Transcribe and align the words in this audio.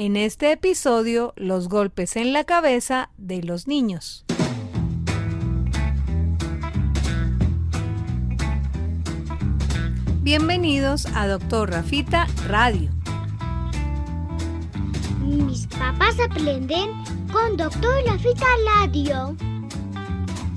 En 0.00 0.16
este 0.16 0.52
episodio, 0.52 1.32
los 1.34 1.68
golpes 1.68 2.14
en 2.14 2.32
la 2.32 2.44
cabeza 2.44 3.10
de 3.16 3.42
los 3.42 3.66
niños. 3.66 4.24
Bienvenidos 10.22 11.06
a 11.16 11.26
Doctor 11.26 11.72
Rafita 11.72 12.28
Radio. 12.46 12.92
Mis 15.20 15.66
papás 15.66 16.14
aprenden 16.24 16.92
con 17.32 17.56
Doctor 17.56 18.04
Rafita 18.06 18.46
Radio. 18.76 19.34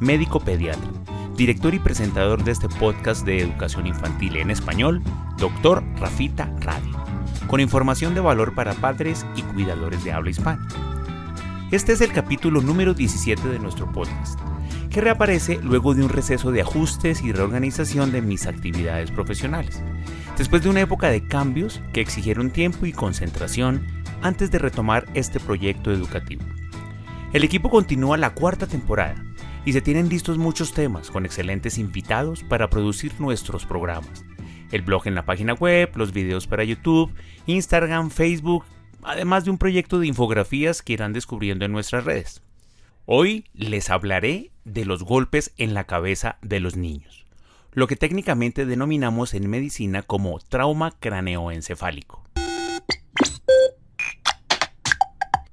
médico 0.00 0.40
pediatra, 0.40 0.90
director 1.36 1.74
y 1.74 1.78
presentador 1.78 2.44
de 2.44 2.52
este 2.52 2.68
podcast 2.68 3.24
de 3.24 3.40
educación 3.40 3.86
infantil 3.86 4.36
en 4.36 4.50
español, 4.50 5.02
Doctor 5.38 5.82
Rafita 5.98 6.52
Radio, 6.60 6.96
con 7.46 7.60
información 7.60 8.14
de 8.14 8.20
valor 8.20 8.54
para 8.54 8.74
padres 8.74 9.26
y 9.36 9.42
cuidadores 9.42 10.04
de 10.04 10.12
habla 10.12 10.30
hispana. 10.30 10.66
Este 11.70 11.92
es 11.92 12.00
el 12.00 12.12
capítulo 12.12 12.60
número 12.60 12.94
17 12.94 13.48
de 13.48 13.58
nuestro 13.58 13.90
podcast, 13.90 14.38
que 14.90 15.00
reaparece 15.00 15.58
luego 15.62 15.94
de 15.94 16.04
un 16.04 16.10
receso 16.10 16.52
de 16.52 16.60
ajustes 16.60 17.22
y 17.22 17.32
reorganización 17.32 18.12
de 18.12 18.22
mis 18.22 18.46
actividades 18.46 19.10
profesionales, 19.10 19.82
después 20.36 20.62
de 20.62 20.68
una 20.68 20.82
época 20.82 21.08
de 21.08 21.26
cambios 21.26 21.80
que 21.92 22.02
exigieron 22.02 22.50
tiempo 22.50 22.86
y 22.86 22.92
concentración 22.92 23.86
antes 24.22 24.50
de 24.50 24.58
retomar 24.58 25.06
este 25.14 25.40
proyecto 25.40 25.90
educativo. 25.90 26.42
El 27.32 27.44
equipo 27.44 27.70
continúa 27.70 28.16
la 28.16 28.34
cuarta 28.34 28.66
temporada 28.66 29.25
y 29.66 29.72
se 29.72 29.82
tienen 29.82 30.08
listos 30.08 30.38
muchos 30.38 30.72
temas 30.72 31.10
con 31.10 31.26
excelentes 31.26 31.76
invitados 31.76 32.44
para 32.44 32.70
producir 32.70 33.12
nuestros 33.20 33.66
programas. 33.66 34.24
El 34.70 34.82
blog 34.82 35.08
en 35.08 35.16
la 35.16 35.26
página 35.26 35.54
web, 35.54 35.90
los 35.96 36.12
videos 36.12 36.46
para 36.46 36.62
YouTube, 36.62 37.12
Instagram, 37.46 38.10
Facebook, 38.10 38.64
además 39.02 39.44
de 39.44 39.50
un 39.50 39.58
proyecto 39.58 39.98
de 39.98 40.06
infografías 40.06 40.82
que 40.82 40.92
irán 40.92 41.12
descubriendo 41.12 41.64
en 41.64 41.72
nuestras 41.72 42.04
redes. 42.04 42.42
Hoy 43.06 43.46
les 43.54 43.90
hablaré 43.90 44.52
de 44.64 44.84
los 44.84 45.02
golpes 45.02 45.52
en 45.56 45.74
la 45.74 45.82
cabeza 45.82 46.38
de 46.42 46.60
los 46.60 46.76
niños, 46.76 47.26
lo 47.72 47.88
que 47.88 47.96
técnicamente 47.96 48.66
denominamos 48.66 49.34
en 49.34 49.50
medicina 49.50 50.02
como 50.02 50.38
trauma 50.38 50.92
craneoencefálico. 50.92 52.22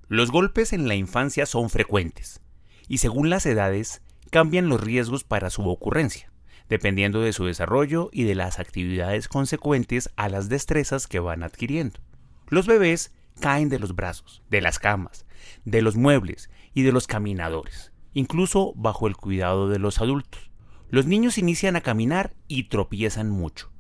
Los 0.08 0.30
golpes 0.30 0.72
en 0.72 0.88
la 0.88 0.94
infancia 0.94 1.48
son 1.48 1.72
frecuentes 1.72 2.44
y 2.88 3.00
según 3.00 3.30
las 3.30 3.46
edades 3.46 4.02
cambian 4.30 4.70
los 4.70 4.82
riesgos 4.82 5.24
para 5.24 5.50
su 5.50 5.68
ocurrencia, 5.68 6.32
dependiendo 6.70 7.22
de 7.22 7.34
su 7.34 7.46
desarrollo 7.46 8.10
y 8.12 8.24
de 8.24 8.36
las 8.36 8.60
actividades 8.60 9.28
consecuentes 9.28 10.10
a 10.16 10.30
las 10.30 10.50
destrezas 10.50 11.08
que 11.08 11.20
van 11.20 11.44
adquiriendo. 11.44 12.00
Los 12.48 12.68
bebés 12.68 13.12
caen 13.40 13.70
de 13.70 13.80
los 13.80 13.96
brazos, 13.96 14.44
de 14.50 14.62
las 14.62 14.80
camas, 14.80 15.26
de 15.66 15.82
los 15.82 15.96
muebles 15.96 16.50
y 16.74 16.84
de 16.84 16.92
los 16.92 17.08
caminadores, 17.08 17.92
incluso 18.14 18.74
bajo 18.76 19.08
el 19.08 19.16
cuidado 19.16 19.70
de 19.70 19.80
los 19.80 20.00
adultos. 20.00 20.52
Los 20.90 21.06
niños 21.06 21.38
inician 21.38 21.76
a 21.76 21.82
caminar 21.82 22.34
y 22.48 22.66
tropiezan 22.66 23.30
mucho, 23.30 23.72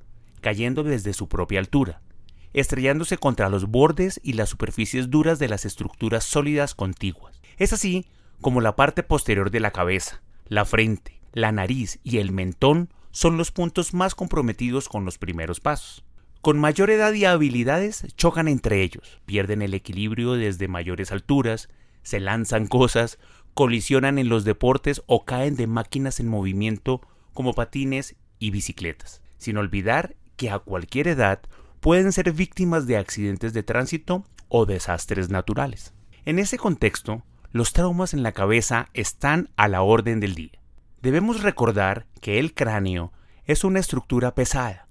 cayendo 0.41 0.84
desde 0.84 1.14
su 1.14 1.28
propia 1.28 1.59
altura, 1.59 2.02
estrellándose 2.53 3.18
contra 3.18 3.50
los 3.50 3.66
bordes 3.66 4.20
y 4.24 4.34
las 4.34 4.50
superficies 4.50 5.09
duras 5.09 5.40
de 5.40 5.50
las 5.50 5.66
estructuras 5.66 6.24
sólidas 6.24 6.75
contiguas. 6.75 7.41
Es 7.58 7.74
así 7.74 8.08
como 8.42 8.62
la 8.62 8.76
parte 8.76 9.04
posterior 9.04 9.52
de 9.52 9.60
la 9.60 9.72
cabeza, 9.72 10.22
la 10.48 10.66
frente, 10.66 11.22
la 11.34 11.52
nariz 11.52 12.00
y 12.04 12.18
el 12.18 12.32
mentón 12.32 12.90
son 13.12 13.38
los 13.38 13.52
puntos 13.52 13.94
más 13.94 14.16
comprometidos 14.16 14.90
con 14.90 15.06
los 15.06 15.18
primeros 15.18 15.60
pasos. 15.60 16.04
Con 16.42 16.60
mayor 16.60 16.90
edad 16.90 17.14
y 17.14 17.26
habilidades 17.26 18.06
chocan 18.18 18.48
entre 18.48 18.82
ellos, 18.82 19.22
pierden 19.26 19.62
el 19.62 19.74
equilibrio 19.74 20.34
desde 20.34 20.68
mayores 20.68 21.12
alturas, 21.12 21.70
se 22.02 22.20
lanzan 22.20 22.68
cosas, 22.68 23.18
colisionan 23.54 24.18
en 24.18 24.30
los 24.30 24.44
deportes 24.44 25.04
o 25.06 25.26
caen 25.26 25.56
de 25.56 25.68
máquinas 25.68 26.20
en 26.20 26.28
movimiento 26.28 27.02
como 27.34 27.54
patines 27.54 28.16
y 28.40 28.52
bicicletas, 28.52 29.22
sin 29.38 29.58
olvidar 29.58 30.16
que 30.36 30.50
a 30.50 30.60
cualquier 30.60 31.08
edad 31.08 31.42
pueden 31.80 32.12
ser 32.12 32.32
víctimas 32.32 32.88
de 32.88 32.98
accidentes 32.98 33.54
de 33.54 33.64
tránsito 33.64 34.26
o 34.50 34.66
desastres 34.66 35.30
naturales. 35.30 35.94
En 36.26 36.40
ese 36.40 36.58
contexto, 36.58 37.24
los 37.53 37.72
traumas 37.72 38.16
en 38.16 38.24
la 38.24 38.31
cabeza 38.31 38.90
están 38.96 39.50
a 39.58 39.68
la 39.68 39.84
orden 39.84 40.19
del 40.19 40.34
día. 40.34 40.59
Debemos 41.03 41.44
recordar 41.44 42.08
que 42.19 42.40
el 42.40 42.56
cráneo 42.56 43.14
es 43.46 43.64
una 43.64 43.80
estructura 43.80 44.34
pesada, 44.34 44.88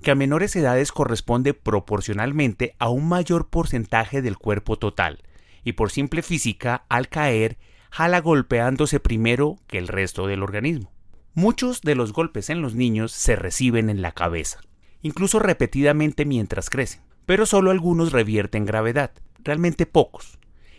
que 0.00 0.12
a 0.12 0.14
menores 0.14 0.54
edades 0.54 0.92
corresponde 0.92 1.54
proporcionalmente 1.54 2.76
a 2.78 2.88
un 2.88 3.08
mayor 3.08 3.48
porcentaje 3.48 4.22
del 4.22 4.38
cuerpo 4.38 4.78
total, 4.78 5.24
y 5.64 5.72
por 5.72 5.90
simple 5.90 6.22
física, 6.22 6.84
al 6.88 7.08
caer, 7.08 7.58
jala 7.90 8.20
golpeándose 8.20 9.00
primero 9.00 9.58
que 9.66 9.78
el 9.78 9.88
resto 9.88 10.28
del 10.28 10.44
organismo. 10.44 10.92
Muchos 11.34 11.80
de 11.80 11.96
los 11.96 12.12
golpes 12.12 12.48
en 12.48 12.62
los 12.62 12.76
niños 12.76 13.10
se 13.10 13.34
reciben 13.34 13.90
en 13.90 14.02
la 14.02 14.12
cabeza, 14.12 14.60
incluso 15.02 15.40
repetidamente 15.40 16.24
mientras 16.24 16.70
crecen, 16.70 17.00
pero 17.26 17.44
solo 17.44 17.72
algunos 17.72 18.12
revierten 18.12 18.66
gravedad, 18.66 19.10
realmente 19.42 19.84
pocos 19.84 20.38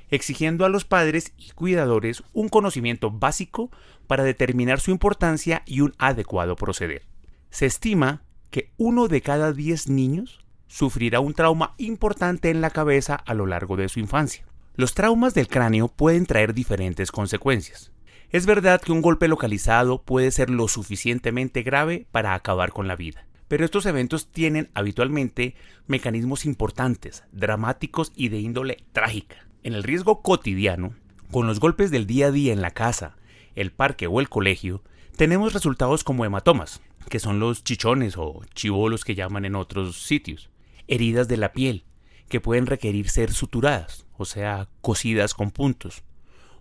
exigiendo 0.10 0.66
a 0.66 0.70
los 0.70 0.86
padres 0.86 1.34
y 1.38 1.52
cuidadores 1.52 2.24
un 2.34 2.50
conocimiento 2.50 3.12
básico 3.12 3.72
para 4.08 4.24
determinar 4.24 4.80
su 4.80 4.92
importancia 4.92 5.64
y 5.66 5.82
un 5.82 5.94
adecuado 5.98 6.56
proceder. 6.56 7.04
Se 7.50 7.66
estima 7.66 8.24
que 8.50 8.72
uno 8.78 9.08
de 9.08 9.22
cada 9.22 9.54
diez 9.54 9.90
niños 9.90 10.46
sufrirá 10.68 11.20
un 11.20 11.34
trauma 11.34 11.74
importante 11.78 12.50
en 12.50 12.62
la 12.62 12.70
cabeza 12.70 13.16
a 13.16 13.34
lo 13.34 13.46
largo 13.46 13.78
de 13.78 13.90
su 13.90 14.00
infancia. 14.00 14.46
Los 14.76 14.94
traumas 14.94 15.34
del 15.34 15.48
cráneo 15.48 15.88
pueden 15.88 16.26
traer 16.26 16.54
diferentes 16.54 17.12
consecuencias. 17.12 17.92
Es 18.30 18.46
verdad 18.46 18.82
que 18.82 18.92
un 18.92 19.02
golpe 19.02 19.28
localizado 19.28 20.02
puede 20.02 20.32
ser 20.32 20.50
lo 20.50 20.68
suficientemente 20.68 21.64
grave 21.64 22.08
para 22.12 22.34
acabar 22.34 22.72
con 22.72 22.88
la 22.88 22.98
vida, 22.98 23.26
pero 23.48 23.64
estos 23.64 23.86
eventos 23.86 24.32
tienen 24.32 24.70
habitualmente 24.74 25.56
mecanismos 25.88 26.46
importantes, 26.46 27.24
dramáticos 27.32 28.12
y 28.16 28.30
de 28.30 28.40
índole 28.40 28.84
trágica. 28.92 29.45
En 29.66 29.74
el 29.74 29.82
riesgo 29.82 30.22
cotidiano, 30.22 30.94
con 31.32 31.48
los 31.48 31.60
golpes 31.60 31.90
del 31.90 32.06
día 32.06 32.28
a 32.28 32.32
día 32.32 32.54
en 32.54 32.62
la 32.62 32.70
casa, 32.70 33.16
el 33.56 33.72
parque 33.72 34.06
o 34.06 34.20
el 34.20 34.30
colegio, 34.30 34.84
tenemos 35.18 35.54
resultados 35.54 36.04
como 36.04 36.24
hematomas, 36.24 36.82
que 37.10 37.18
son 37.18 37.40
los 37.40 37.64
chichones 37.64 38.16
o 38.16 38.44
chivolos 38.54 39.04
que 39.04 39.16
llaman 39.16 39.44
en 39.44 39.56
otros 39.56 40.04
sitios, 40.04 40.52
heridas 40.88 41.28
de 41.28 41.38
la 41.38 41.52
piel, 41.52 41.84
que 42.30 42.40
pueden 42.40 42.68
requerir 42.68 43.10
ser 43.10 43.34
suturadas, 43.34 44.06
o 44.20 44.26
sea, 44.26 44.70
cosidas 44.82 45.34
con 45.34 45.50
puntos, 45.50 46.04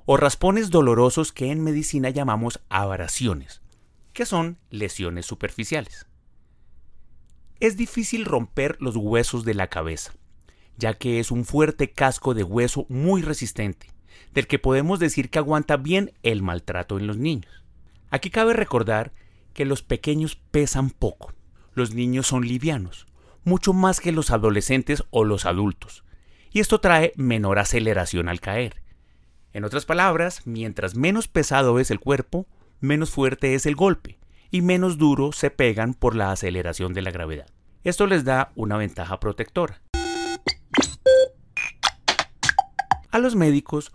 o 0.06 0.16
raspones 0.16 0.70
dolorosos 0.70 1.30
que 1.30 1.50
en 1.50 1.62
medicina 1.62 2.08
llamamos 2.08 2.62
abrasiones, 2.70 3.60
que 4.14 4.24
son 4.24 4.56
lesiones 4.70 5.26
superficiales. 5.26 6.06
Es 7.60 7.76
difícil 7.76 8.24
romper 8.24 8.78
los 8.80 8.96
huesos 8.96 9.44
de 9.44 9.52
la 9.52 9.66
cabeza, 9.66 10.14
ya 10.76 10.94
que 10.94 11.20
es 11.20 11.30
un 11.30 11.44
fuerte 11.44 11.90
casco 11.90 12.34
de 12.34 12.42
hueso 12.42 12.86
muy 12.88 13.22
resistente, 13.22 13.88
del 14.32 14.46
que 14.46 14.58
podemos 14.58 14.98
decir 14.98 15.30
que 15.30 15.38
aguanta 15.38 15.76
bien 15.76 16.12
el 16.22 16.42
maltrato 16.42 16.98
en 16.98 17.06
los 17.06 17.16
niños. 17.16 17.64
Aquí 18.10 18.30
cabe 18.30 18.52
recordar 18.52 19.12
que 19.52 19.64
los 19.64 19.82
pequeños 19.82 20.36
pesan 20.50 20.90
poco, 20.90 21.32
los 21.74 21.94
niños 21.94 22.26
son 22.26 22.46
livianos, 22.46 23.06
mucho 23.44 23.72
más 23.72 24.00
que 24.00 24.12
los 24.12 24.30
adolescentes 24.30 25.04
o 25.10 25.24
los 25.24 25.46
adultos, 25.46 26.04
y 26.50 26.60
esto 26.60 26.80
trae 26.80 27.12
menor 27.16 27.58
aceleración 27.58 28.28
al 28.28 28.40
caer. 28.40 28.82
En 29.52 29.64
otras 29.64 29.84
palabras, 29.84 30.42
mientras 30.46 30.96
menos 30.96 31.28
pesado 31.28 31.78
es 31.78 31.90
el 31.90 32.00
cuerpo, 32.00 32.46
menos 32.80 33.10
fuerte 33.10 33.54
es 33.54 33.66
el 33.66 33.76
golpe, 33.76 34.18
y 34.50 34.62
menos 34.62 34.98
duro 34.98 35.32
se 35.32 35.50
pegan 35.50 35.94
por 35.94 36.14
la 36.14 36.32
aceleración 36.32 36.92
de 36.92 37.02
la 37.02 37.10
gravedad. 37.10 37.46
Esto 37.82 38.06
les 38.06 38.24
da 38.24 38.52
una 38.54 38.76
ventaja 38.76 39.20
protectora. 39.20 39.83
A 43.14 43.20
los 43.20 43.36
médicos 43.36 43.92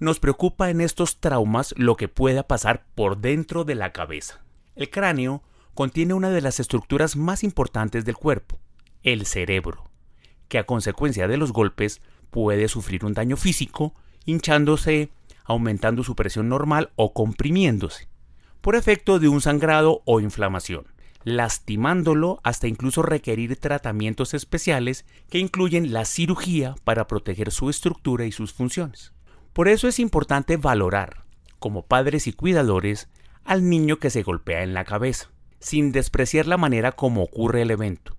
nos 0.00 0.18
preocupa 0.18 0.70
en 0.70 0.80
estos 0.80 1.20
traumas 1.20 1.72
lo 1.76 1.96
que 1.96 2.08
pueda 2.08 2.48
pasar 2.48 2.84
por 2.96 3.18
dentro 3.18 3.62
de 3.62 3.76
la 3.76 3.92
cabeza. 3.92 4.42
El 4.74 4.90
cráneo 4.90 5.44
contiene 5.74 6.14
una 6.14 6.30
de 6.30 6.40
las 6.40 6.58
estructuras 6.58 7.14
más 7.14 7.44
importantes 7.44 8.04
del 8.04 8.16
cuerpo, 8.16 8.58
el 9.04 9.24
cerebro, 9.24 9.88
que 10.48 10.58
a 10.58 10.66
consecuencia 10.66 11.28
de 11.28 11.36
los 11.36 11.52
golpes 11.52 12.02
puede 12.32 12.66
sufrir 12.66 13.04
un 13.04 13.14
daño 13.14 13.36
físico, 13.36 13.94
hinchándose, 14.24 15.10
aumentando 15.44 16.02
su 16.02 16.16
presión 16.16 16.48
normal 16.48 16.90
o 16.96 17.12
comprimiéndose, 17.12 18.08
por 18.62 18.74
efecto 18.74 19.20
de 19.20 19.28
un 19.28 19.40
sangrado 19.40 20.02
o 20.06 20.18
inflamación, 20.18 20.88
lastimándolo 21.26 22.38
hasta 22.44 22.68
incluso 22.68 23.02
requerir 23.02 23.56
tratamientos 23.56 24.32
especiales 24.32 25.04
que 25.28 25.40
incluyen 25.40 25.92
la 25.92 26.04
cirugía 26.04 26.76
para 26.84 27.08
proteger 27.08 27.50
su 27.50 27.68
estructura 27.68 28.26
y 28.26 28.30
sus 28.32 28.52
funciones. 28.52 29.12
Por 29.52 29.66
eso 29.66 29.88
es 29.88 29.98
importante 29.98 30.56
valorar, 30.56 31.24
como 31.58 31.84
padres 31.84 32.28
y 32.28 32.32
cuidadores, 32.32 33.08
al 33.44 33.68
niño 33.68 33.98
que 33.98 34.10
se 34.10 34.22
golpea 34.22 34.62
en 34.62 34.72
la 34.72 34.84
cabeza, 34.84 35.32
sin 35.58 35.90
despreciar 35.90 36.46
la 36.46 36.58
manera 36.58 36.92
como 36.92 37.24
ocurre 37.24 37.62
el 37.62 37.72
evento, 37.72 38.16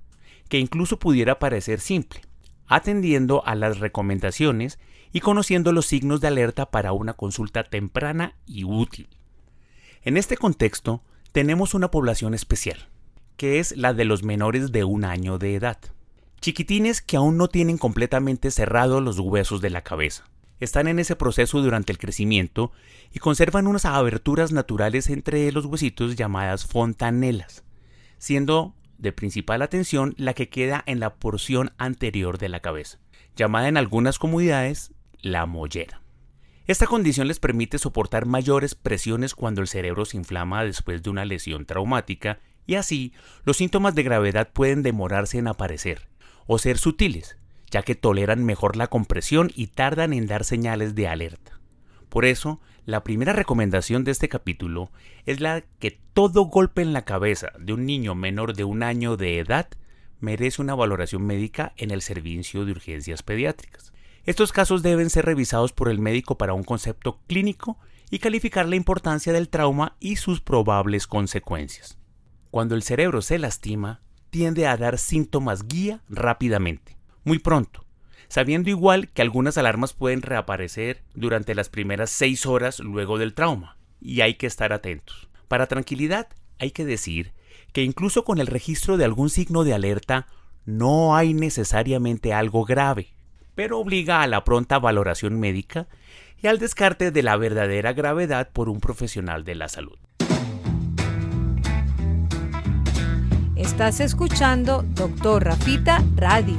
que 0.50 0.60
incluso 0.60 1.00
pudiera 1.00 1.40
parecer 1.40 1.80
simple, 1.80 2.20
atendiendo 2.68 3.42
a 3.46 3.56
las 3.56 3.80
recomendaciones 3.80 4.80
y 5.14 5.22
conociendo 5.22 5.72
los 5.72 5.86
signos 5.86 6.20
de 6.20 6.28
alerta 6.28 6.72
para 6.72 6.92
una 6.92 7.14
consulta 7.14 7.64
temprana 7.64 8.36
y 8.46 8.66
útil. 8.66 9.08
En 10.02 10.18
este 10.18 10.36
contexto, 10.36 11.04
tenemos 11.32 11.74
una 11.74 11.90
población 11.90 12.34
especial, 12.34 12.90
que 13.38 13.60
es 13.60 13.78
la 13.78 13.94
de 13.94 14.06
los 14.06 14.24
menores 14.24 14.72
de 14.72 14.84
un 14.84 15.06
año 15.06 15.38
de 15.38 15.56
edad. 15.56 15.78
Chiquitines 16.42 17.02
que 17.02 17.18
aún 17.18 17.38
no 17.38 17.48
tienen 17.48 17.78
completamente 17.78 18.52
cerrados 18.52 19.02
los 19.02 19.20
huesos 19.20 19.62
de 19.62 19.70
la 19.70 19.84
cabeza. 19.84 20.26
Están 20.60 20.88
en 20.88 21.00
ese 21.00 21.16
proceso 21.16 21.62
durante 21.62 21.92
el 21.92 22.00
crecimiento 22.00 22.72
y 23.14 23.20
conservan 23.20 23.68
unas 23.68 23.86
aberturas 23.86 24.52
naturales 24.52 25.10
entre 25.10 25.52
los 25.52 25.66
huesitos 25.66 26.16
llamadas 26.16 26.66
fontanelas, 26.66 27.64
siendo 28.18 28.76
de 28.98 29.12
principal 29.12 29.62
atención 29.62 30.16
la 30.18 30.34
que 30.34 30.50
queda 30.50 30.84
en 30.88 31.00
la 31.00 31.16
porción 31.16 31.74
anterior 31.78 32.40
de 32.40 32.50
la 32.50 32.60
cabeza, 32.60 32.98
llamada 33.36 33.68
en 33.68 33.78
algunas 33.78 34.18
comunidades 34.18 34.94
la 35.22 35.46
mollera. 35.46 36.02
Esta 36.66 36.88
condición 36.88 37.28
les 37.28 37.40
permite 37.40 37.78
soportar 37.78 38.26
mayores 38.26 38.76
presiones 38.76 39.36
cuando 39.36 39.62
el 39.62 39.68
cerebro 39.68 40.06
se 40.06 40.18
inflama 40.18 40.64
después 40.64 41.04
de 41.04 41.10
una 41.10 41.24
lesión 41.24 41.66
traumática 41.66 42.40
y 42.68 42.76
así 42.76 43.14
los 43.46 43.58
síntomas 43.58 43.96
de 43.96 44.04
gravedad 44.04 44.50
pueden 44.54 44.84
demorarse 44.84 45.40
en 45.40 45.48
aparecer 45.48 46.08
o 46.46 46.60
ser 46.60 46.78
sutiles, 46.78 47.38
ya 47.72 47.82
que 47.82 47.96
toleran 47.96 48.46
mejor 48.46 48.76
la 48.76 48.88
compresión 48.88 49.52
y 49.56 49.68
tardan 49.68 50.14
en 50.14 50.28
dar 50.28 50.44
señales 50.44 50.94
de 50.94 51.08
alerta. 51.08 51.60
Por 52.10 52.26
eso, 52.26 52.62
la 52.86 53.04
primera 53.04 53.34
recomendación 53.34 54.04
de 54.04 54.12
este 54.12 54.30
capítulo 54.30 54.92
es 55.26 55.42
la 55.42 55.64
que 55.80 56.00
todo 56.14 56.46
golpe 56.46 56.82
en 56.82 56.94
la 56.94 57.04
cabeza 57.04 57.52
de 57.60 57.74
un 57.74 57.86
niño 57.86 58.16
menor 58.16 58.54
de 58.54 58.64
un 58.64 58.84
año 58.84 59.18
de 59.18 59.40
edad 59.40 59.68
merece 60.20 60.62
una 60.62 60.76
valoración 60.76 61.26
médica 61.26 61.74
en 61.78 61.92
el 61.92 62.02
servicio 62.02 62.66
de 62.66 62.72
urgencias 62.72 63.24
pediátricas. 63.24 63.94
Estos 64.24 64.52
casos 64.52 64.84
deben 64.84 65.10
ser 65.10 65.26
revisados 65.26 65.74
por 65.74 65.90
el 65.90 66.00
médico 66.00 66.38
para 66.38 66.54
un 66.54 66.64
concepto 66.64 67.20
clínico 67.28 67.78
y 68.10 68.20
calificar 68.20 68.68
la 68.68 68.76
importancia 68.76 69.34
del 69.34 69.50
trauma 69.50 69.96
y 70.00 70.16
sus 70.16 70.42
probables 70.42 71.08
consecuencias. 71.08 71.97
Cuando 72.52 72.76
el 72.76 72.84
cerebro 72.84 73.22
se 73.22 73.40
lastima, 73.40 74.02
tiende 74.30 74.68
a 74.68 74.78
dar 74.78 74.98
síntomas 74.98 75.68
guía 75.68 76.02
rápidamente, 76.10 76.98
muy 77.24 77.40
pronto, 77.40 77.86
sabiendo 78.30 78.70
igual 78.70 79.10
que 79.10 79.22
algunas 79.22 79.58
alarmas 79.58 79.94
pueden 79.94 80.22
reaparecer 80.22 81.04
durante 81.14 81.56
las 81.56 81.70
primeras 81.70 82.10
seis 82.10 82.46
horas 82.46 82.80
luego 82.80 83.18
del 83.18 83.34
trauma, 83.34 83.78
y 84.00 84.22
hay 84.22 84.36
que 84.36 84.48
estar 84.48 84.74
atentos. 84.74 85.30
Para 85.48 85.68
tranquilidad, 85.68 86.28
hay 86.60 86.72
que 86.72 86.86
decir 86.86 87.34
que 87.74 87.84
incluso 87.84 88.24
con 88.24 88.40
el 88.40 88.48
registro 88.48 88.98
de 88.98 89.06
algún 89.06 89.30
signo 89.30 89.64
de 89.64 89.74
alerta, 89.74 90.28
no 90.66 91.16
hay 91.16 91.34
necesariamente 91.34 92.34
algo 92.34 92.66
grave, 92.66 93.14
pero 93.56 93.80
obliga 93.80 94.22
a 94.22 94.28
la 94.28 94.44
pronta 94.44 94.80
valoración 94.80 95.40
médica 95.40 95.88
y 96.42 96.48
al 96.48 96.60
descarte 96.60 97.12
de 97.12 97.24
la 97.24 97.38
verdadera 97.38 97.94
gravedad 97.94 98.50
por 98.52 98.70
un 98.70 98.80
profesional 98.80 99.44
de 99.44 99.56
la 99.56 99.68
salud. 99.68 99.98
Estás 103.68 104.00
escuchando 104.00 104.82
Doctor 104.82 105.44
Rafita 105.44 106.02
Radio. 106.16 106.56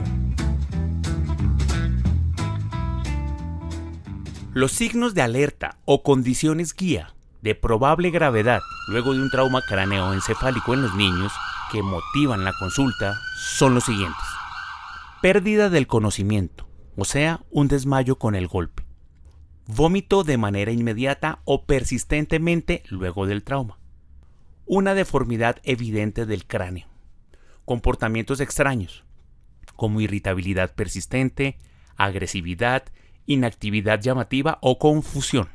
Los 4.53 4.73
signos 4.73 5.15
de 5.15 5.23
alerta 5.23 5.79
o 5.87 6.03
condiciones 6.03 6.77
guía 6.77 7.15
de 7.41 7.55
probable 7.55 8.11
gravedad 8.11 8.61
luego 8.89 9.15
de 9.15 9.23
un 9.23 9.31
trauma 9.31 9.63
craneoencefálico 9.67 10.75
en 10.75 10.83
los 10.83 10.95
niños 10.97 11.33
que 11.73 11.83
motivan 11.83 12.45
la 12.45 12.53
consulta 12.53 13.19
son 13.57 13.75
los 13.75 13.85
siguientes. 13.85 14.27
Pérdida 15.23 15.71
del 15.71 15.87
conocimiento, 15.87 16.69
o 16.95 17.07
sea, 17.07 17.41
un 17.51 17.69
desmayo 17.69 18.17
con 18.17 18.35
el 18.35 18.49
golpe. 18.49 18.85
Vómito 19.67 20.25
de 20.25 20.37
manera 20.37 20.73
inmediata 20.73 21.41
o 21.47 21.65
persistentemente 21.65 22.83
luego 22.91 23.27
del 23.27 23.45
trauma. 23.45 23.79
Una 24.67 24.93
deformidad 24.93 25.57
evidente 25.65 26.27
del 26.27 26.47
cráneo. 26.47 26.87
Comportamientos 27.69 28.41
extraños, 28.41 29.05
como 29.77 30.01
irritabilidad 30.01 30.75
persistente, 30.75 31.59
agresividad, 31.99 32.85
inactividad 33.27 34.01
llamativa 34.01 34.57
o 34.63 34.79
confusión, 34.79 35.51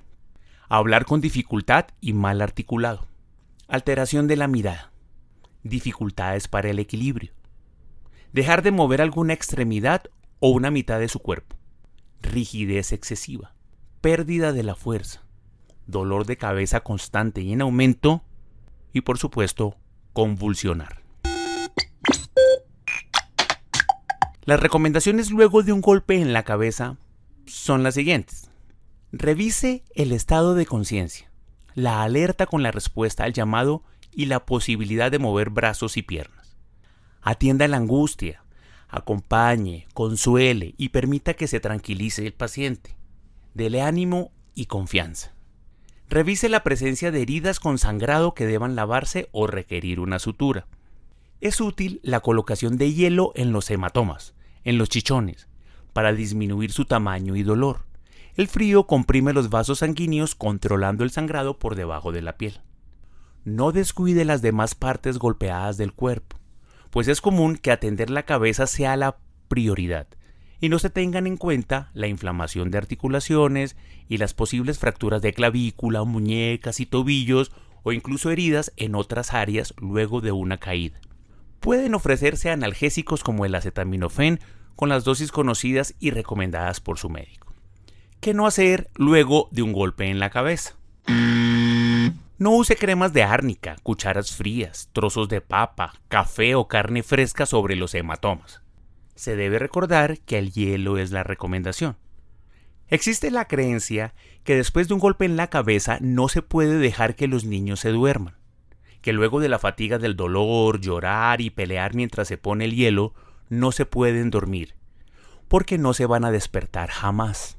hablar 0.70 1.06
con 1.06 1.22
dificultad 1.22 1.88
y 2.02 2.14
mal 2.14 2.44
articulado, 2.44 3.08
alteración 3.68 4.28
de 4.28 4.36
la 4.36 4.48
mirada, 4.48 4.92
dificultades 5.64 6.48
para 6.48 6.70
el 6.70 6.78
equilibrio, 6.78 7.34
dejar 8.32 8.62
de 8.62 8.70
mover 8.70 9.02
alguna 9.02 9.34
extremidad 9.34 10.04
o 10.40 10.50
una 10.50 10.70
mitad 10.70 11.00
de 11.00 11.08
su 11.08 11.18
cuerpo, 11.18 11.56
rigidez 12.22 12.92
excesiva, 12.92 13.56
pérdida 14.02 14.54
de 14.54 14.62
la 14.62 14.76
fuerza, 14.76 15.24
dolor 15.88 16.28
de 16.28 16.38
cabeza 16.38 16.82
constante 16.82 17.42
y 17.42 17.54
en 17.54 17.62
aumento. 17.62 18.24
Y 18.94 19.02
por 19.02 19.18
supuesto 19.18 19.78
convulsionar. 20.14 21.03
Las 24.46 24.60
recomendaciones 24.60 25.32
luego 25.32 25.64
de 25.64 25.72
un 25.72 25.80
golpe 25.80 26.20
en 26.20 26.34
la 26.34 26.44
cabeza 26.44 26.98
son 27.46 27.82
las 27.82 27.94
siguientes. 27.94 28.50
Revise 29.14 29.84
el 29.96 30.12
estado 30.12 30.54
de 30.54 30.66
conciencia, 30.66 31.32
la 31.76 32.04
alerta 32.04 32.46
con 32.46 32.62
la 32.62 32.72
respuesta 32.72 33.24
al 33.24 33.32
llamado 33.32 33.84
y 34.12 34.26
la 34.26 34.46
posibilidad 34.46 35.12
de 35.12 35.20
mover 35.20 35.50
brazos 35.50 35.96
y 35.96 36.02
piernas. 36.02 36.58
Atienda 37.22 37.70
la 37.70 37.78
angustia, 37.78 38.44
acompañe, 38.90 39.88
consuele 39.94 40.76
y 40.78 40.90
permita 40.90 41.36
que 41.36 41.48
se 41.48 41.62
tranquilice 41.62 42.28
el 42.28 42.34
paciente. 42.34 42.98
Dele 43.54 43.82
ánimo 43.82 44.34
y 44.56 44.66
confianza. 44.66 45.34
Revise 46.10 46.50
la 46.50 46.64
presencia 46.64 47.12
de 47.12 47.22
heridas 47.22 47.62
con 47.62 47.78
sangrado 47.78 48.34
que 48.34 48.46
deban 48.46 48.76
lavarse 48.76 49.30
o 49.32 49.48
requerir 49.48 50.02
una 50.02 50.20
sutura. 50.20 50.68
Es 51.44 51.60
útil 51.60 52.00
la 52.04 52.22
colocación 52.22 52.78
de 52.78 52.94
hielo 52.94 53.34
en 53.36 53.52
los 53.52 53.70
hematomas, 53.70 54.34
en 54.64 54.78
los 54.78 54.88
chichones, 54.88 55.50
para 55.92 56.14
disminuir 56.14 56.72
su 56.72 56.86
tamaño 56.86 57.36
y 57.36 57.44
dolor. 57.44 57.82
El 58.36 58.48
frío 58.48 58.88
comprime 58.88 59.34
los 59.34 59.50
vasos 59.50 59.80
sanguíneos 59.80 60.36
controlando 60.36 61.04
el 61.04 61.12
sangrado 61.12 61.60
por 61.60 61.76
debajo 61.76 62.14
de 62.14 62.22
la 62.22 62.38
piel. 62.38 62.62
No 63.44 63.74
descuide 63.74 64.24
las 64.24 64.42
demás 64.42 64.74
partes 64.74 65.18
golpeadas 65.18 65.76
del 65.76 65.92
cuerpo, 65.92 66.40
pues 66.92 67.10
es 67.10 67.20
común 67.20 67.58
que 67.58 67.72
atender 67.74 68.10
la 68.10 68.24
cabeza 68.24 68.66
sea 68.66 68.96
la 68.96 69.18
prioridad 69.50 70.08
y 70.62 70.70
no 70.70 70.80
se 70.80 70.90
tengan 70.90 71.28
en 71.28 71.36
cuenta 71.36 71.92
la 71.94 72.08
inflamación 72.08 72.72
de 72.72 72.78
articulaciones 72.78 73.76
y 74.08 74.16
las 74.16 74.34
posibles 74.34 74.80
fracturas 74.80 75.22
de 75.22 75.34
clavícula, 75.34 76.06
muñecas 76.06 76.80
y 76.80 76.86
tobillos 76.86 77.52
o 77.84 77.92
incluso 77.92 78.32
heridas 78.32 78.72
en 78.78 78.96
otras 78.96 79.34
áreas 79.34 79.74
luego 79.78 80.22
de 80.22 80.32
una 80.32 80.58
caída. 80.58 81.02
Pueden 81.64 81.96
ofrecerse 81.96 82.50
analgésicos 82.50 83.24
como 83.24 83.46
el 83.46 83.56
acetaminofén 83.56 84.42
con 84.76 84.90
las 84.90 85.06
dosis 85.06 85.32
conocidas 85.32 85.96
y 85.98 86.12
recomendadas 86.12 86.82
por 86.82 87.00
su 87.00 87.10
médico. 87.10 87.54
¿Qué 88.20 88.34
no 88.34 88.46
hacer 88.48 88.90
luego 88.96 89.48
de 89.52 89.62
un 89.62 89.72
golpe 89.72 90.10
en 90.10 90.20
la 90.20 90.30
cabeza? 90.30 90.76
No 92.38 92.52
use 92.52 92.76
cremas 92.76 93.14
de 93.14 93.24
árnica, 93.24 93.78
cucharas 93.82 94.36
frías, 94.36 94.90
trozos 94.92 95.30
de 95.30 95.40
papa, 95.40 95.94
café 96.10 96.56
o 96.56 96.68
carne 96.68 97.02
fresca 97.02 97.46
sobre 97.46 97.78
los 97.78 97.96
hematomas. 97.96 98.62
Se 99.16 99.38
debe 99.38 99.58
recordar 99.58 100.20
que 100.20 100.40
el 100.40 100.52
hielo 100.52 100.98
es 100.98 101.12
la 101.12 101.24
recomendación. 101.24 101.96
Existe 102.90 103.32
la 103.32 103.48
creencia 103.48 104.14
que 104.44 104.58
después 104.58 104.90
de 104.90 104.96
un 104.96 105.00
golpe 105.00 105.24
en 105.24 105.38
la 105.38 105.48
cabeza 105.50 105.98
no 106.02 106.28
se 106.28 106.42
puede 106.42 106.78
dejar 106.78 107.16
que 107.16 107.30
los 107.30 107.46
niños 107.46 107.80
se 107.80 107.92
duerman, 107.92 108.36
que 109.04 109.14
luego 109.14 109.42
de 109.42 109.50
la 109.50 109.60
fatiga 109.60 110.00
del 110.00 110.16
dolor, 110.16 110.80
llorar 110.80 111.42
y 111.42 111.50
pelear 111.50 111.94
mientras 111.94 112.28
se 112.28 112.38
pone 112.38 112.66
el 112.66 112.74
hielo, 112.74 113.14
no 113.50 113.74
se 113.74 113.86
pueden 113.86 114.30
dormir, 114.30 114.76
porque 115.50 115.78
no 115.78 115.94
se 115.94 116.06
van 116.06 116.24
a 116.24 116.32
despertar 116.32 116.90
jamás. 116.90 117.58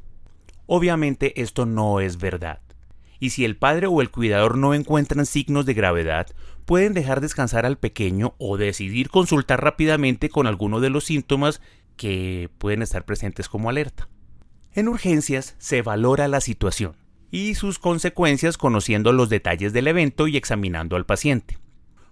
Obviamente 0.67 1.43
esto 1.43 1.67
no 1.67 2.01
es 2.01 2.17
verdad. 2.17 2.61
Y 3.21 3.31
si 3.31 3.45
el 3.45 3.57
padre 3.57 3.87
o 3.87 4.01
el 4.01 4.11
cuidador 4.11 4.57
no 4.57 4.73
encuentran 4.73 5.27
signos 5.27 5.67
de 5.67 5.75
gravedad, 5.75 6.29
pueden 6.65 6.95
dejar 6.95 7.21
descansar 7.21 7.67
al 7.67 7.77
pequeño 7.77 8.35
o 8.39 8.57
decidir 8.57 9.11
consultar 9.11 9.63
rápidamente 9.63 10.31
con 10.31 10.47
alguno 10.47 10.81
de 10.81 10.89
los 10.89 11.05
síntomas 11.05 11.61
que 11.99 12.49
pueden 12.57 12.81
estar 12.81 13.05
presentes 13.05 13.51
como 13.51 13.69
alerta. 13.69 14.09
En 14.73 14.89
urgencias 14.89 15.57
se 15.59 15.83
valora 15.83 16.27
la 16.27 16.41
situación 16.41 17.04
y 17.35 17.57
sus 17.57 17.81
consecuencias 17.81 18.57
conociendo 18.57 19.12
los 19.12 19.29
detalles 19.29 19.73
del 19.73 19.88
evento 19.88 20.29
y 20.29 20.37
examinando 20.37 20.95
al 20.95 21.05
paciente. 21.05 21.59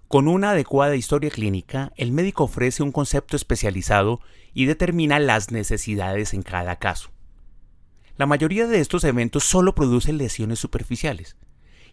Con 0.09 0.27
una 0.27 0.51
adecuada 0.51 0.97
historia 0.97 1.29
clínica, 1.29 1.93
el 1.95 2.11
médico 2.11 2.43
ofrece 2.43 2.83
un 2.83 2.91
concepto 2.91 3.37
especializado 3.37 4.19
y 4.53 4.65
determina 4.65 5.19
las 5.19 5.49
necesidades 5.49 6.33
en 6.33 6.41
cada 6.41 6.75
caso. 6.75 7.11
La 8.17 8.25
mayoría 8.25 8.67
de 8.67 8.81
estos 8.81 9.05
eventos 9.05 9.45
solo 9.45 9.73
producen 9.73 10.17
lesiones 10.17 10.59
superficiales, 10.59 11.37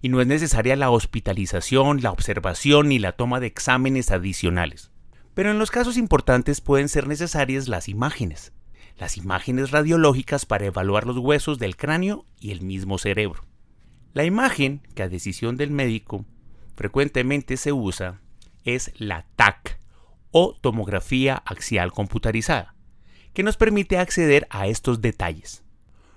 y 0.03 0.09
no 0.09 0.21
es 0.21 0.27
necesaria 0.27 0.75
la 0.75 0.91
hospitalización, 0.91 2.03
la 2.03 2.11
observación 2.11 2.89
ni 2.89 2.99
la 2.99 3.13
toma 3.13 3.39
de 3.39 3.47
exámenes 3.47 4.11
adicionales. 4.11 4.91
Pero 5.35 5.53
en 5.53 5.61
los 5.61 5.71
casos 5.71 5.97
importantes 5.97 6.61
pueden 6.61 6.89
ser 6.89 7.07
necesarias 7.07 7.69
las 7.69 7.89
imágenes, 7.89 8.53
las 9.01 9.17
imágenes 9.17 9.71
radiológicas 9.71 10.45
para 10.45 10.67
evaluar 10.67 11.07
los 11.07 11.17
huesos 11.17 11.59
del 11.59 11.77
cráneo 11.77 12.27
y 12.39 12.51
el 12.51 12.61
mismo 12.61 12.99
cerebro. 12.99 13.43
La 14.13 14.25
imagen, 14.25 14.83
que 14.95 15.03
a 15.03 15.09
decisión 15.09 15.57
del 15.57 15.71
médico 15.71 16.27
frecuentemente 16.77 17.57
se 17.57 17.73
usa, 17.73 18.21
es 18.65 18.93
la 18.99 19.27
TAC 19.37 19.81
o 20.31 20.55
tomografía 20.61 21.43
axial 21.47 21.93
computarizada, 21.93 22.75
que 23.33 23.43
nos 23.43 23.57
permite 23.57 23.97
acceder 23.97 24.47
a 24.51 24.67
estos 24.67 25.01
detalles. 25.01 25.65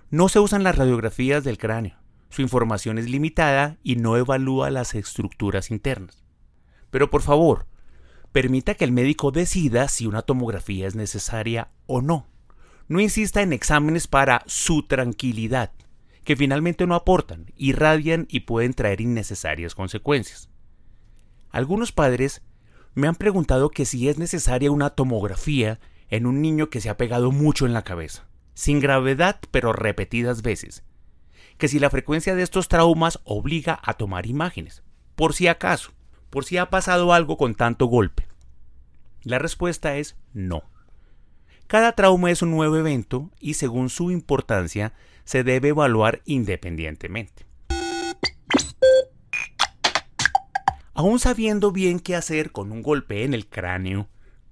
No 0.10 0.28
se 0.28 0.40
usan 0.40 0.64
las 0.64 0.78
radiografías 0.78 1.46
del 1.46 1.58
cráneo, 1.58 1.98
su 2.30 2.42
información 2.42 2.98
es 2.98 3.10
limitada 3.10 3.78
y 3.82 3.96
no 3.96 4.18
evalúa 4.18 4.72
las 4.72 4.94
estructuras 4.94 5.72
internas. 5.72 6.26
Pero 6.90 7.10
por 7.10 7.22
favor, 7.22 7.66
permita 8.34 8.76
que 8.76 8.84
el 8.84 8.92
médico 8.92 9.32
decida 9.32 9.88
si 9.88 10.06
una 10.06 10.24
tomografía 10.24 10.86
es 10.86 10.96
necesaria 10.96 11.70
o 11.86 12.02
no. 12.02 12.33
No 12.88 13.00
insista 13.00 13.42
en 13.42 13.54
exámenes 13.54 14.08
para 14.08 14.44
su 14.46 14.84
tranquilidad, 14.84 15.72
que 16.24 16.36
finalmente 16.36 16.86
no 16.88 16.96
aportan, 16.96 17.52
irradian 17.56 18.28
y 18.30 18.42
pueden 18.42 18.74
traer 18.74 19.02
innecesarias 19.02 19.76
consecuencias. 19.76 20.50
Algunos 21.50 21.92
padres 21.92 22.42
me 22.94 23.08
han 23.08 23.16
preguntado 23.16 23.70
que 23.70 23.86
si 23.86 24.10
es 24.10 24.18
necesaria 24.18 24.72
una 24.72 24.92
tomografía 24.92 25.80
en 26.10 26.26
un 26.26 26.42
niño 26.42 26.70
que 26.70 26.82
se 26.82 26.90
ha 26.90 26.98
pegado 26.98 27.32
mucho 27.32 27.66
en 27.66 27.74
la 27.74 27.84
cabeza, 27.84 28.28
sin 28.54 28.80
gravedad 28.80 29.40
pero 29.52 29.74
repetidas 29.74 30.42
veces, 30.42 30.84
que 31.58 31.68
si 31.68 31.80
la 31.80 31.90
frecuencia 31.90 32.36
de 32.36 32.44
estos 32.44 32.68
traumas 32.68 33.20
obliga 33.24 33.80
a 33.84 33.94
tomar 33.94 34.26
imágenes, 34.26 34.84
por 35.16 35.34
si 35.34 35.48
acaso, 35.48 35.92
por 36.30 36.46
si 36.46 36.58
ha 36.58 36.70
pasado 36.70 37.14
algo 37.14 37.38
con 37.38 37.56
tanto 37.56 37.86
golpe. 37.86 38.28
La 39.22 39.40
respuesta 39.40 39.96
es 39.98 40.18
no. 40.34 40.64
Cada 41.74 41.94
trauma 41.94 42.30
es 42.30 42.44
un 42.44 42.52
nuevo 42.52 42.78
evento 42.78 43.32
y 43.40 43.56
según 43.56 43.90
su 43.90 44.12
importancia 44.12 44.94
se 45.24 45.44
debe 45.44 45.70
evaluar 45.70 46.22
independientemente. 46.26 47.48
Aún 50.94 51.18
sabiendo 51.18 51.72
bien 51.72 52.00
qué 52.00 52.16
hacer 52.16 52.52
con 52.52 52.72
un 52.72 52.84
golpe 52.84 53.24
en 53.24 53.34
el 53.34 53.48
cráneo, 53.48 54.08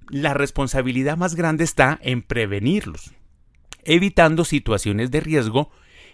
la 0.10 0.34
responsabilidad 0.34 1.16
más 1.16 1.36
grande 1.36 1.64
está 1.64 2.00
en 2.02 2.24
prevenirlos, 2.24 3.14
evitando 3.84 4.44
situaciones 4.44 5.12
de 5.12 5.20
riesgo 5.20 5.70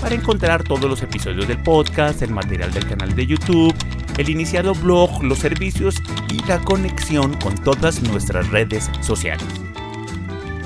para 0.00 0.14
encontrar 0.14 0.62
todos 0.62 0.88
los 0.88 1.02
episodios 1.02 1.48
del 1.48 1.58
podcast, 1.58 2.22
el 2.22 2.30
material 2.30 2.72
del 2.72 2.86
canal 2.86 3.16
de 3.16 3.26
YouTube, 3.26 3.74
el 4.18 4.28
iniciado 4.28 4.74
blog, 4.74 5.22
los 5.22 5.38
servicios 5.38 6.02
y 6.30 6.44
la 6.46 6.58
conexión 6.60 7.34
con 7.34 7.54
todas 7.56 8.02
nuestras 8.02 8.48
redes 8.50 8.90
sociales. 9.00 9.46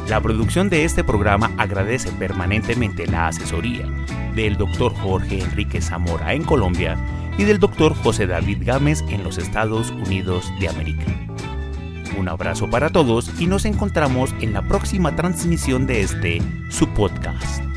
La 0.09 0.21
producción 0.21 0.69
de 0.69 0.85
este 0.85 1.05
programa 1.05 1.51
agradece 1.57 2.11
permanentemente 2.13 3.07
la 3.07 3.29
asesoría 3.29 3.87
del 4.35 4.57
Dr. 4.57 4.93
Jorge 4.95 5.41
Enrique 5.41 5.81
Zamora 5.81 6.35
en 6.35 6.43
Colombia 6.43 6.99
y 7.39 7.45
del 7.45 7.61
Dr. 7.61 7.95
José 7.95 8.27
David 8.27 8.59
Gámez 8.63 9.05
en 9.09 9.23
los 9.23 9.39
Estados 9.39 9.91
Unidos 9.91 10.53
de 10.59 10.69
América. 10.69 11.30
Un 12.19 12.29
abrazo 12.29 12.69
para 12.69 12.91
todos 12.91 13.31
y 13.41 13.47
nos 13.47 13.65
encontramos 13.65 14.35
en 14.41 14.53
la 14.53 14.63
próxima 14.63 15.15
transmisión 15.17 15.87
de 15.87 16.03
este, 16.03 16.43
su 16.69 16.89
podcast. 16.89 17.70